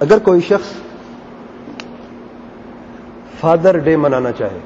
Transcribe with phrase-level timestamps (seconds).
[0.00, 0.68] اگر کوئی شخص
[3.40, 4.58] فادر ڈے منانا چاہے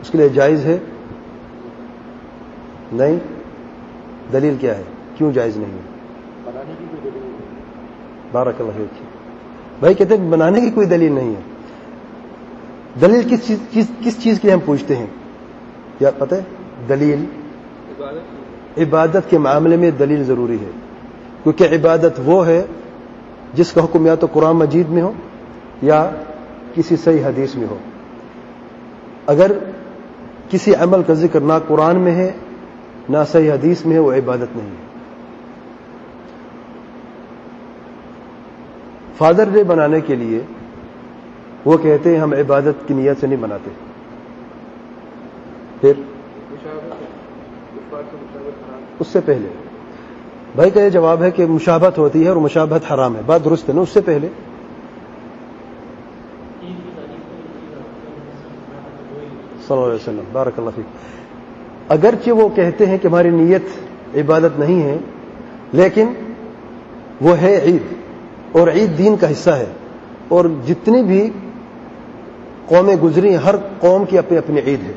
[0.00, 0.78] اس کے لیے جائز ہے؟
[2.92, 3.18] نہیں.
[4.32, 4.82] دلیل کیا ہے؟
[5.14, 5.80] کیوں جائز نہیں ہے؟
[8.32, 8.84] بارہ کلر
[9.80, 11.40] بھائی کہتے ہیں بنانے کی کوئی دلیل نہیں ہے۔
[13.00, 15.06] دلیل کس چیز کس چیز کی ہم پوچھتے ہیں؟
[15.98, 16.40] کیا پتہ ہے؟
[16.88, 17.24] دلیل.
[18.76, 20.70] عبادت کے معاملے میں دلیل ضروری ہے۔
[21.42, 22.66] کیونکہ عبادت وہ ہے
[23.54, 25.12] جس کا حکم یا تو قرآن مجید میں ہو
[25.82, 26.10] یا
[26.74, 27.78] کسی صحیح حدیث میں ہو۔
[29.26, 29.52] اگر
[30.50, 32.32] کسی عمل کا ذکر نہ قرآن میں ہے،
[33.08, 34.88] نہ صحیح حدیث میں ہے، وہ عبادت نہیں ہے۔
[39.16, 40.42] فادر ڈے بنانے کے لیے
[41.64, 43.70] وہ کہتے ہیں ہم عبادت کی نیت سے نہیں بناتے۔
[45.80, 45.92] پھر
[48.98, 49.48] اس سے پہلے
[50.54, 53.68] بھائی کا یہ جواب ہے کہ مشابت ہوتی ہے اور مشابت حرام ہے۔ بات درست
[53.68, 54.28] ہے نا اس سے پہلے؟
[59.66, 60.86] صلی اللہ علیہ وسلم۔ بارک اللہ فیق
[61.88, 63.62] اگرچہ وہ کہتے ہیں کہ ہماری نیت
[64.14, 64.96] عبادت نہیں ہے،
[65.72, 66.12] لیکن
[67.20, 67.82] وہ ہے عید،
[68.52, 69.66] اور عید دین کا حصہ ہے۔
[70.28, 71.30] اور جتنی بھی
[72.66, 74.92] قومیں گزری ہر قوم کی اپنی اپنی عید ہے۔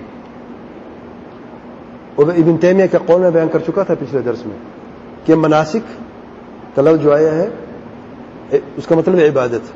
[2.17, 4.80] ابن تیمیہ کا قول میں بیان کر چکا تھا پچھلے درس میں۔
[5.25, 6.01] کہ مناسک
[6.75, 7.49] کا لفظ جو آیا ہے،
[8.77, 9.71] اس کا مطلب ہے عبادت۔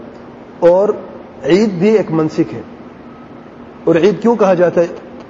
[0.60, 0.90] اور
[1.44, 2.62] عید بھی ایک منسک ہے۔
[3.84, 4.88] اور عید کیوں کہا جاتا ہے؟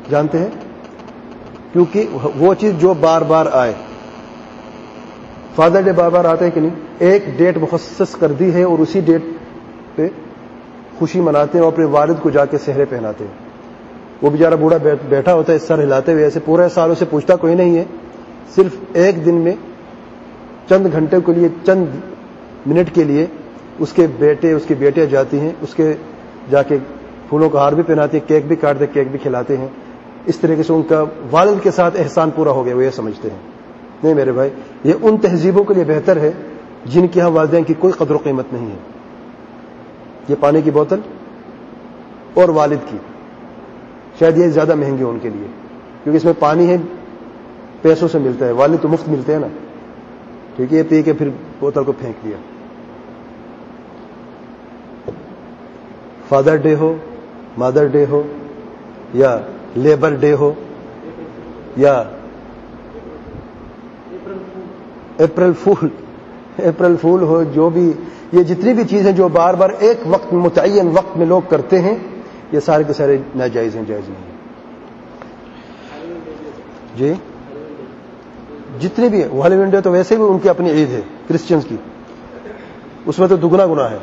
[0.09, 0.47] جانتے ہیں؟
[1.73, 3.73] کیونکہ وہ چیز جو بار بار آئے۔
[5.55, 8.79] فادر ڈے بار بار آتے ہیں کہ نہیں؟ ایک ڈیٹ مخصص کر دی ہے اور
[8.79, 9.21] اسی ڈیٹ
[9.95, 10.07] پہ
[10.99, 13.31] خوشی مناتے ہیں اور اپنے والد کو جا کے سہرے پہناتے ہیں۔
[14.21, 14.77] وہ بیچارہ بوڑھا
[15.09, 17.83] بیٹھا ہوتا ہے، سر ہلاتے ہوئے، ایسے پورے سالوں سے پوچھتا کوئی نہیں ہے۔
[18.55, 19.53] صرف ایک دن میں
[20.69, 21.85] چند گھنٹے کے لیے، چند
[22.65, 23.25] منٹ کے لیے
[23.79, 25.93] اس کے بیٹے، اس کی بیٹیاں جاتی ہیں، اس کے
[26.51, 26.77] جا کے
[27.29, 29.67] پھولوں کا ہار بھی پہناتی ہیں، کیک بھی کاٹتے، کیک بھی کھلاتے ہیں۔
[30.25, 33.29] اس طریقے سے ان کا والد کے ساتھ احسان پورا ہو گیا، وہ یہ سمجھتے
[33.29, 33.37] ہیں۔
[34.03, 34.49] نہیں میرے بھائی،
[34.83, 36.31] یہ ان تہذیبوں کے لیے بہتر ہے
[36.85, 38.77] جن کی یہاں والدین کی کوئی قدر و قیمت نہیں ہے۔
[40.29, 40.99] یہ پانی کی بوتل
[42.33, 42.97] اور والد کی۔
[44.19, 45.47] شاید یہ زیادہ مہنگی ان کے لیے،
[46.03, 46.77] کیونکہ اس میں پانی ہے،
[47.81, 49.47] پیسوں سے ملتا ہے، والد تو مفت ملتے ہیں نا۔
[50.55, 51.29] ٹھیک ہے، یہ پی کے پھر
[51.59, 52.37] بوتل کو پھینک دیا۔
[56.29, 56.95] فادر ڈے ہو
[57.57, 58.21] مادر ڈے ہو،
[59.13, 59.37] یا
[59.75, 60.53] لیبر ڈے ہو،
[61.77, 61.93] یا
[65.19, 65.87] اپریل فول
[66.57, 67.91] اپریل فول ہو، جو بھی،
[68.31, 71.95] یہ جتنی بھی چیزیں جو بار بار ایک وقت متعین وقت میں لوگ کرتے ہیں،
[72.51, 74.33] یہ سارے کے سارے ناجائز ہیں، جائز نہیں
[76.97, 77.13] جی؟
[78.79, 79.27] جتنی بھی ہے
[79.61, 81.75] انڈیا تو ویسے بھی ان کی اپنی عید ہے کرسچنس کی۔
[83.05, 83.97] اس میں تو دگنا گنا ہے۔